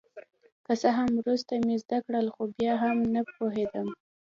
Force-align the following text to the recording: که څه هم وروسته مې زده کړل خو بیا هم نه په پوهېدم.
که 0.65 0.73
څه 0.81 0.89
هم 0.97 1.09
وروسته 1.21 1.51
مې 1.65 1.75
زده 1.83 1.97
کړل 2.05 2.27
خو 2.35 2.43
بیا 2.57 2.73
هم 2.83 2.97
نه 3.13 3.21
په 3.25 3.31
پوهېدم. 3.37 3.87